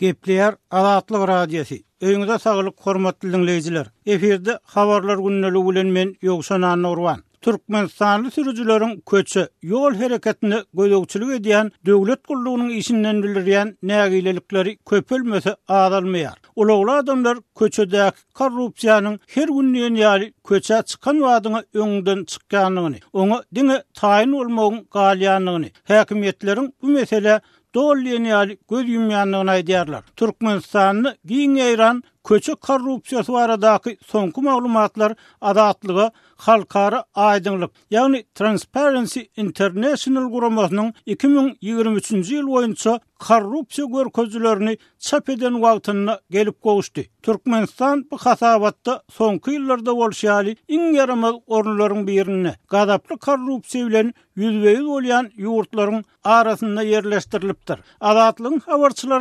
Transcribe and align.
Gepliyar 0.00 0.54
Araatlı 0.70 1.28
Radiyasi. 1.28 1.84
Öňüňizde 2.00 2.38
saglyk, 2.38 2.74
hormat 2.80 3.16
dilinleýijiler. 3.24 3.86
Eferde 4.06 4.58
habarlar 4.74 5.16
günnäli 5.16 5.60
bilen 5.68 5.86
men 5.86 6.08
ýogşan 6.26 6.62
anurwan. 6.66 7.22
Türkmenistanly 7.40 8.28
sürüjüläriň 8.30 9.00
köçe 9.10 9.46
ýol 9.64 9.94
hereketini 10.02 10.58
goýdugçylyk 10.74 11.30
edýän 11.38 11.70
döwlet 11.86 12.20
gullugynyň 12.28 12.70
işinden 12.82 13.16
bilýän 13.24 13.68
nägilelikleri 13.92 14.76
köpülmese 14.90 15.54
aýdalmaýar. 15.68 16.36
Ulagly 16.56 16.90
adamlar 16.90 17.38
köçedäki 17.62 18.18
korrupsiýanyň 18.38 19.18
her 19.34 19.48
günnäki 19.48 20.00
ýaly 20.04 20.32
köçe 20.48 20.82
çykan 20.90 21.16
wadyny 21.26 21.60
öňden 21.84 22.20
çykýanyny, 22.32 22.98
oňa 23.12 23.40
diňe 23.56 23.78
taýyn 24.00 24.32
bolmagyň 24.38 24.76
galyanyny, 24.96 25.68
häkimetleriň 25.90 26.72
bu 26.82 26.86
mesele 26.98 27.40
Doğulliyini 27.76 28.34
alip 28.34 28.68
göz 28.68 28.88
yumyanını 28.88 29.38
onaydiyarlar. 29.38 30.02
Turkmenistanını 30.16 31.16
giyin 31.24 31.56
eyran. 31.56 32.02
Köçük 32.28 32.60
korrupsiyası 32.60 33.32
varadaki 33.32 33.98
sonku 34.06 34.42
maglumatlar 34.42 35.12
adatlığı 35.40 36.10
halkara 36.36 37.04
aydınlık, 37.14 37.70
yani 37.90 38.24
Transparency 38.34 39.20
International 39.36 40.32
Kuramasının 40.32 40.94
2023. 41.06 42.30
yıl 42.30 42.46
boyunca 42.46 43.00
korrupsiya 43.18 43.86
görközülerini 43.88 44.78
çap 44.98 45.28
eden 45.28 45.62
vaktinna 45.62 46.20
gelip 46.30 46.60
koğuştu. 46.62 47.00
Türkmenistan 47.22 48.04
bu 48.10 48.18
hasabatda 48.18 49.02
sonku 49.10 49.50
yıllarda 49.50 49.92
volşiali 49.92 50.56
in 50.68 50.80
yaramaz 50.92 51.34
orunların 51.46 52.06
birine 52.06 52.54
gadaplı 52.68 53.14
korrupsiýa 53.16 53.86
bilen 53.88 54.14
yüzve 54.36 54.70
yüz 54.70 54.80
ýurtlaryň 54.80 55.30
yurtların 55.36 56.04
arasında 56.24 56.84
Adatlyň 56.84 57.80
Adatlığın 58.00 58.60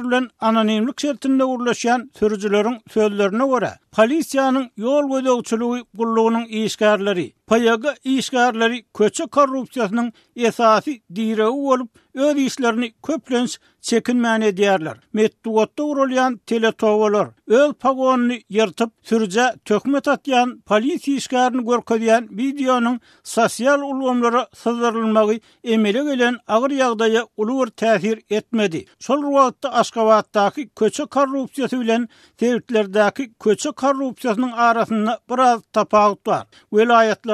bilen 0.10 0.30
anonimlik 0.40 1.00
şertinde 1.02 1.44
uğurlaşan 1.44 2.12
sürücülerin 2.20 2.78
sözlerine 3.00 3.48
göre, 3.48 3.72
polisiyanın 3.92 4.72
yol 4.78 5.10
gödökçülüğü 5.12 5.84
kulluğunun 5.98 6.46
işgarları, 6.46 7.22
payagı 7.48 7.94
işgarları 8.04 8.76
köçe 8.94 9.26
korrupsiyasının 9.26 10.14
esasi 10.36 11.02
direği 11.16 11.46
olub, 11.48 11.88
öz 12.14 12.38
işlerini 12.38 12.94
köplens 13.08 13.58
çekinmen 13.82 14.42
ediyerler. 14.42 14.98
Metduatta 15.14 15.84
uğrulayan 15.84 16.38
teletovalar, 16.46 17.28
öl 17.48 17.74
pagonunu 17.74 18.34
yırtıp 18.50 18.92
sürce 19.04 19.46
tökmet 19.66 20.08
atyan 20.08 20.62
polis 20.66 21.08
işgarını 21.08 21.66
görkodiyan 21.66 22.28
videonun 22.32 23.00
sosyal 23.24 23.82
ulumlara 23.82 24.48
sızdırılmağı 24.54 25.40
emele 25.64 26.04
gelen 26.04 26.38
ağır 26.48 26.72
yağdaya 26.72 27.26
uluver 27.38 27.68
tesir 27.70 28.20
etmedi. 28.30 28.86
Sol 29.00 29.24
ruvalıkta 29.24 29.74
Aşkavat'taki 29.74 30.70
köçe 30.70 31.06
korrupsiyası 31.06 31.76
ile 31.84 32.08
sevitlerdaki 32.40 33.34
köçe 33.34 33.72
korrupsiyasının 33.72 34.52
arasında 34.52 35.20
biraz 35.32 35.62
tapağıt 35.74 36.28
var. 36.28 36.48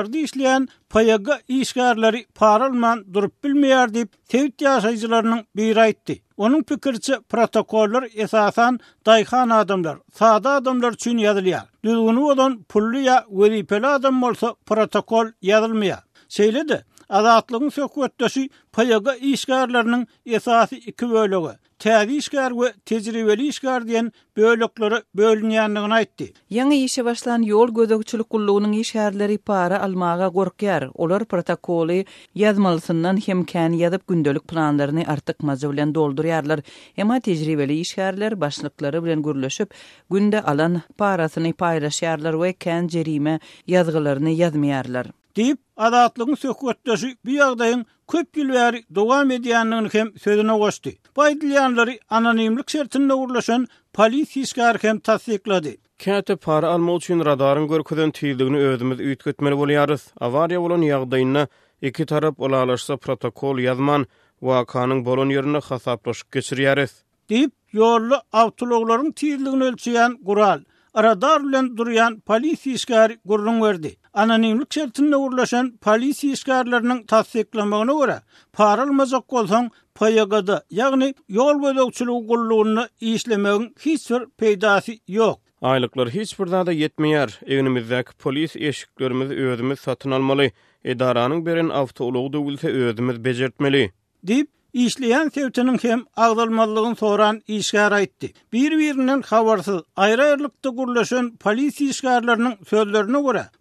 ýyllardy 0.02 0.22
işleýän 0.28 0.66
payaga 0.94 1.36
işgärleri 1.50 2.24
paralman 2.40 3.04
durup 3.14 3.44
bilmeýär 3.44 3.90
diýip 3.94 4.10
tewit 4.30 4.62
ýaşajylarynyň 4.62 5.44
bir 5.56 5.78
aýtdy. 5.78 6.20
Onuň 6.38 6.64
pikirçe 6.64 7.20
protokollar 7.30 8.08
esasan 8.16 8.80
daýhan 9.06 9.54
adamlar, 9.54 9.98
sada 10.14 10.52
adamlar 10.56 10.94
üçin 10.98 11.18
ýazylýar. 11.22 11.68
Düzgünü 11.86 12.22
bolan 12.22 12.64
pully 12.64 13.06
ýa 13.08 13.86
adam 13.92 14.22
bolsa 14.22 14.56
protokol 14.66 15.26
ýazylmaýar. 15.44 16.02
Seyledi, 16.28 16.86
azatlygyň 17.18 17.72
sökgötdeşi 17.76 18.44
paýaga 18.78 19.14
işgärläriniň 19.32 20.04
esasy 20.38 20.76
iki 20.92 21.10
bölegi 21.14 21.50
täze 21.86 22.14
işgär 22.22 22.52
we 22.60 22.70
tejribeli 22.90 23.48
işgär 23.54 23.86
diýen 23.90 24.12
bölüklere 24.40 25.00
bölünýändigini 25.22 25.94
aýtdy. 26.00 26.28
Ýa-ni 26.58 26.78
işe 26.86 27.06
başlan 27.08 27.44
ýol 27.48 27.74
gödökçülük 27.80 28.30
gullugynyň 28.36 28.74
işgärleri 28.84 29.38
para 29.52 29.82
almağa 29.88 30.30
gorkýar. 30.38 30.88
Olar 31.06 31.26
protokoly 31.34 31.98
ýazmalysyndan 32.44 33.22
hem 33.28 33.44
kän 33.54 33.74
ýazyp 33.82 34.08
gündelik 34.14 34.48
planlaryny 34.54 35.04
artyk 35.16 35.40
bilen 35.44 35.96
dolduryarlar. 35.96 36.60
Emma 36.98 37.20
tejribeli 37.20 37.80
işgärler 37.82 38.40
başlyklary 38.46 39.04
bilen 39.04 39.22
gürleşip 39.30 39.74
günde 40.12 40.42
alan 40.42 40.82
parasyny 40.98 41.52
paýlaşýarlar 41.52 42.34
we 42.46 42.52
kän 42.70 42.88
jerime 42.98 43.40
ýazgylaryny 43.68 44.32
ýazmaýarlar. 44.46 45.06
deyip 45.38 45.60
adatlygyň 45.86 46.38
söhbetdeşi 46.44 47.10
bu 47.26 47.32
ýagdaýyň 47.36 47.82
köp 48.14 48.38
ýyl 48.42 48.50
bäri 48.56 48.80
dowam 48.98 49.32
edýändigini 49.36 49.92
hem 49.96 50.08
sözüne 50.24 50.56
goşdy. 50.64 50.92
Baýdylýanlary 51.20 51.96
anonimlik 52.10 52.70
şertinde 52.76 53.14
urulýan 53.24 53.66
polisiýaskar 53.98 54.78
hem 54.82 55.00
tasdiklady. 55.00 55.74
Käte 56.06 56.36
para 56.36 56.68
almak 56.74 56.98
üçin 57.04 57.24
radarın 57.26 57.68
görküden 57.68 58.12
tiýdigini 58.20 58.58
özümiz 58.74 59.00
üýtgetmeli 59.12 59.56
bolýarys. 59.62 60.02
Awariýa 60.28 60.62
bolan 60.66 60.82
ýagdaýyna 60.88 61.46
iki 61.82 62.06
tarap 62.06 62.40
olalaşsa 62.42 62.98
protokol 62.98 63.58
yazman 63.68 64.06
wakanın 64.40 65.06
bolun 65.06 65.30
yerini 65.30 65.58
hasaplaşıp 65.72 66.32
geçiriyariz. 66.32 67.04
Deyip 67.30 67.52
yorlu 67.74 68.18
avtologların 68.34 69.12
tiyirliğini 69.12 69.64
ölçüyen 69.64 70.18
Kural. 70.26 70.60
radar 70.98 71.44
bilen 71.44 71.78
durýan 71.78 72.20
polis 72.22 72.66
işgärleri 72.68 73.20
gurrun 73.26 73.62
verdi. 73.62 73.96
Anonimlik 74.14 74.74
şertinde 74.74 75.16
urlaşan 75.16 75.78
polis 75.82 76.24
işgärlerini 76.24 77.06
tassyklamagyna 77.06 77.92
görä, 77.92 78.18
paralmazak 78.54 79.24
bolsaň, 79.32 79.70
payagada, 79.96 80.58
yagni 80.70 81.06
ýagny 81.08 81.38
ýol 81.38 81.56
bölegçiligi 81.64 82.28
gurrulugyny 82.30 82.82
işlemegiň 83.14 83.66
hiç 83.86 84.10
bir 84.10 84.22
peýdasy 84.42 84.94
ýok. 85.10 85.38
Aýlyklar 85.72 86.10
hiç 86.10 86.40
birde 86.40 86.66
de 86.68 86.74
ýetmeýär. 86.82 87.30
Ewnimizdäki 87.52 88.12
polis 88.20 88.56
eşiklerimizi 88.56 89.34
özümiz 89.36 89.80
satyn 89.80 90.12
almaly, 90.12 90.52
edaranyň 90.84 91.46
beren 91.46 91.70
awtoulugy 91.70 92.34
dowulsa 92.34 92.68
özümiz 92.68 93.24
bejertmeli. 93.26 93.92
Dip 94.28 94.48
İşleyen 94.74 95.30
sevçinin 95.30 95.78
hem 95.82 96.04
ağdalmalıgın 96.16 96.94
soran 96.94 97.42
işgara 97.48 98.00
etdi. 98.00 98.34
Bir-birinin 98.54 99.22
havarsız 99.22 99.82
ayrı 99.96 100.38
polisi 100.50 100.76
gurlaşan 100.78 101.36
polis 101.38 101.82
işgarlarının 101.82 102.54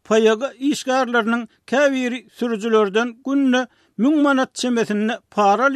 payaga 0.05 0.53
işgarlarının 0.59 1.49
kaviri 1.67 2.27
sürücülerden 2.35 3.17
günlü 3.27 3.67
1000 4.01 4.23
manat 4.23 4.55
çemesini 4.55 5.13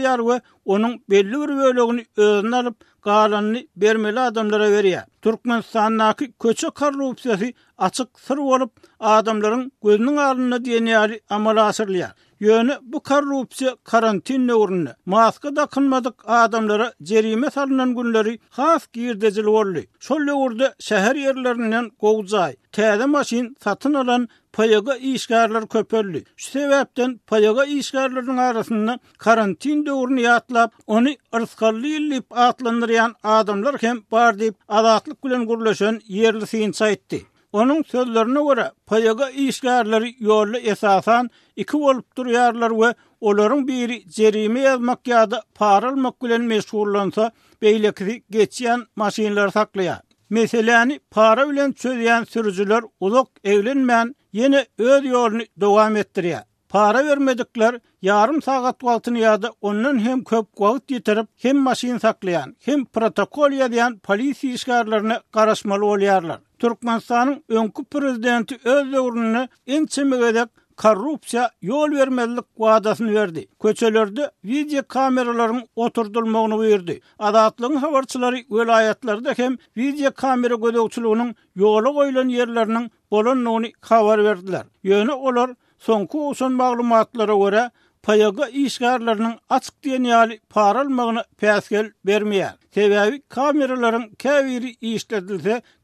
yar 0.03 0.19
we 0.19 0.41
onun 0.65 1.03
belli 1.11 1.33
bir 1.43 1.49
bölegini 1.65 2.05
özün 2.17 2.53
alıp 2.53 2.77
galanını 3.03 3.62
bermeli 3.77 4.21
adamlara 4.21 4.71
veriye. 4.71 5.05
Türkmenistan'daki 5.23 6.33
köçe 6.33 6.67
korrupsiyası 6.69 7.45
açık 7.79 8.21
sır 8.21 8.37
olup 8.39 8.73
adamların 9.01 9.73
gözünün 9.85 10.17
ağrına 10.17 10.65
deniyali 10.65 11.21
amal 11.31 11.57
asırlıyar. 11.57 12.12
Yönü 12.41 12.75
bu 12.83 13.01
korrupsiya 13.01 13.77
karantinle 13.85 14.55
urunu. 14.55 14.89
Maske 15.06 15.55
takınmadık 15.55 16.15
adamlara 16.27 16.93
cerime 17.03 17.51
salınan 17.51 17.95
günleri 17.97 18.39
has 18.51 18.87
girdecil 18.93 19.45
orlu. 19.47 19.79
Şolle 20.01 20.33
urda 20.33 20.75
seher 20.79 21.17
yerlerinden 21.17 21.91
kovcay. 21.91 22.56
Tede 22.73 23.06
maşin 23.06 23.56
satın 23.61 23.95
alan 23.95 24.29
payaga 24.56 24.97
işgarlar 24.97 25.69
köpörlü. 25.69 26.22
Şu 26.37 26.50
sebepten 26.50 27.20
payaga 27.26 27.65
işgarlarının 27.65 28.37
arasında 28.37 28.98
karantin 29.19 29.87
doğrunu 29.87 30.20
yatlap, 30.20 30.75
onu 30.87 31.09
ırskarlı 31.34 31.87
yıllip 31.87 32.25
atlandırayan 32.38 33.14
adamlar 33.22 33.76
hem 33.81 34.03
bar 34.12 34.38
deyip 34.38 34.54
adatlık 34.69 35.22
gülen 35.22 35.47
gurulaşan 35.47 36.00
yerli 36.09 36.47
sinsa 36.47 36.88
etti. 36.91 37.26
Onun 37.53 37.82
sözlerine 37.82 38.43
göre 38.48 38.72
payaga 38.87 39.31
işgarları 39.31 40.09
yollu 40.19 40.56
esasan 40.56 41.31
iki 41.56 41.76
olup 41.76 42.16
duruyarlar 42.16 42.70
ve 42.81 42.94
olorun 43.20 43.69
biri 43.69 44.09
cerime 44.10 44.60
yazmak 44.60 45.06
ya 45.09 45.31
da 45.31 45.43
paralmak 45.54 46.20
gülen 46.20 46.41
meşgurlansa 46.43 47.31
beylekisi 47.62 48.22
geçiyen 48.31 48.82
masinler 48.97 49.48
saklaya. 49.48 50.02
Meselani 50.31 51.00
para 51.11 51.50
bilen 51.50 51.73
çözeyen 51.73 52.25
sürücüler 52.25 52.82
uzak 53.00 53.26
evlenmeyen 53.44 54.14
yeni 54.34 54.66
öz 54.78 55.04
yolunu 55.04 55.42
devam 55.56 55.96
ettiriyor. 55.96 56.38
Para 56.69 57.04
vermedikler 57.04 57.78
yarım 58.02 58.42
saat 58.42 58.76
altını 58.84 59.42
da 59.42 59.52
onun 59.60 59.98
hem 59.98 60.25
köp 60.25 60.52
kuvvet 60.56 60.90
yitirip 60.90 61.26
hem 61.36 61.56
masin 61.56 61.98
saklayan 61.98 62.56
hem 62.64 62.84
protokol 62.84 63.50
yediyen 63.52 63.98
polisi 63.98 64.52
işgarlarını 64.52 65.20
karışmalı 65.32 65.84
oluyarlar. 65.86 66.40
Türkmenistan'ın 66.58 67.44
önkü 67.48 67.84
prezidenti 67.84 68.58
öz 68.64 68.92
yorunu 68.92 69.48
en 69.66 69.86
çimegedek 69.86 70.48
Коррупция 70.76 71.49
yol 71.62 71.91
vermezlik 71.94 72.44
gwadasyny 72.59 73.15
berdi. 73.15 73.47
Köçelerde 73.62 74.31
video 74.44 74.82
kameralaryn 74.88 75.62
oturdylmagyny 75.76 76.56
buyurdy. 76.59 76.99
Adatlyň 77.19 77.76
hawartçylary 77.76 78.43
öýläýetlerde 78.50 79.35
hem 79.38 79.56
video 79.76 80.11
kamera 80.12 80.55
gödögçülüginiň 80.56 81.31
ýol 81.59 81.87
goýlan 81.99 82.29
ýerleriniň 82.37 82.88
bolan 83.11 83.44
nogyny 83.44 83.73
hawar 83.81 84.25
berdiler. 84.25 84.65
Yoňy 84.85 85.12
olar 85.31 85.50
soňky 85.87 86.19
usun 86.32 86.53
maglumatlara 86.59 87.35
görä 87.44 87.70
payaga 88.03 88.47
işgärleriniň 88.50 89.35
açyk 89.50 89.79
deň 89.85 90.05
ýaly 90.12 90.38
paralmagyna 90.53 91.25
peýas 91.38 91.69
gel 91.70 91.93
kameraların 92.05 92.55
kəviri 92.75 93.20
kameralaryň 93.29 94.05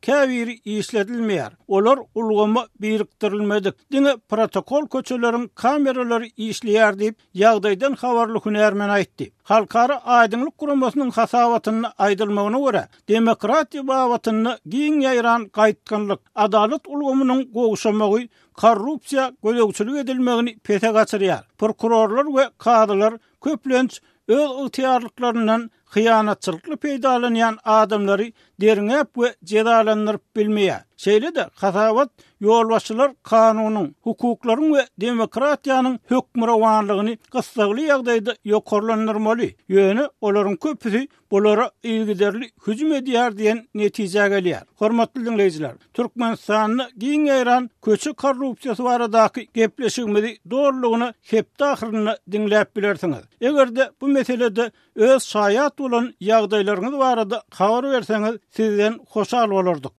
Käbir 0.07 0.49
işledilmeýär. 0.65 1.51
Olar 1.69 1.99
ulgamy 2.15 2.61
biriktirilmedik. 2.81 3.75
Diňe 3.93 4.15
protokol 4.33 4.87
köçeleriň 4.95 5.45
kameralary 5.61 6.29
işleýär 6.47 6.93
diýip 7.01 7.17
ýagdaýdan 7.43 7.97
habarly 8.01 8.39
hünärmen 8.47 8.91
aýtdy. 8.95 9.27
Halkara 9.51 9.97
aýdyňlyk 10.21 10.55
guramasynyň 10.59 11.11
hasabatyny 11.19 11.91
aýdylmagyna 12.07 12.59
görä, 12.65 12.83
demokratiýa 13.13 13.85
bawatyny 13.93 14.53
giň 14.77 14.97
ýaýran 15.05 15.43
gaýtganlyk 15.61 16.21
adalet 16.47 16.87
ulgamynyň 16.89 17.41
gowşamagy 17.59 18.29
korrupsiýa 18.63 19.25
gölegçiligi 19.45 19.99
edilmegini 20.07 20.57
pete 20.65 20.91
gaçyrýar. 20.97 21.45
Prokurorlar 21.59 22.27
we 22.39 22.49
kadrlar 22.59 23.15
köplenç 23.45 24.01
öz 24.29 24.49
ihtiýarlyklarynyň 24.65 25.63
Xiyanatçılıklı 25.95 26.77
peýdalanýan 26.85 27.57
adamlary 27.79 28.29
derňäp 28.67 29.09
we 29.23 29.35
jedalandyryp 29.55 30.23
bilmeýär. 30.37 30.83
Şeýle 31.01 31.35
de 31.35 31.45
gazawat 31.61 32.11
ýolbaşçylar 32.45 33.13
kanunyň, 33.29 33.87
hukuklaryň 34.05 34.73
we 34.75 34.83
demokratiýanyň 35.03 35.95
hökmüre 36.11 36.57
wanlygyny 36.63 37.13
gysgaly 37.37 37.87
ýagdaýda 37.89 38.33
ýokarlandyrmaly. 38.53 39.49
Ýöne 39.73 40.05
olaryň 40.21 40.59
köpüsi 40.65 41.03
bolara 41.33 41.71
ýygyderli 41.85 42.51
hüjüm 42.67 42.93
edýär 42.99 43.33
diýen 43.39 43.63
netije 43.81 44.27
gelýär. 44.35 44.67
Hormatly 44.83 45.25
dinleýijiler, 45.25 45.79
türkmen 45.97 46.35
sanyny 46.45 46.85
giň 47.01 47.25
ýaran 47.33 47.71
köçe 47.89 48.13
korrupsiýasy 48.13 48.85
baradaky 48.85 49.47
gepleşigini 49.55 50.37
dogrulygyny 50.53 51.13
hepde 51.33 51.65
ahyryny 51.73 52.13
dinläp 52.35 52.77
bilersiňiz. 52.77 53.25
Egerde 53.41 53.91
bu 54.01 54.09
meselede 54.09 54.71
öz 54.97 55.23
şahyat 55.33 55.79
bolan 55.79 56.13
ýagdaýlaryňyz 56.21 56.99
barada 56.99 57.43
kavar 57.59 57.85
berseňiz 57.97 58.37
sizden 58.61 59.01
hoşal 59.09 59.49
bolardyk. 59.57 59.93